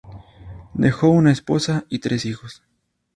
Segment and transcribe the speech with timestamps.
[0.73, 2.63] Dejó una esposa y tres hijos.